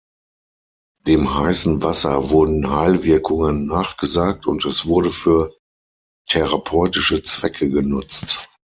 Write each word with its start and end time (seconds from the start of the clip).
Dem 1.05 1.31
heißen 1.31 1.83
Wasser 1.83 2.31
wurden 2.31 2.71
Heilwirkungen 2.71 3.67
nachgesagt 3.67 4.47
und 4.47 4.65
es 4.65 4.87
wurde 4.87 5.11
für 5.11 5.55
therapeutische 6.27 7.21
Zwecke 7.21 7.69
genutzt. 7.69 8.49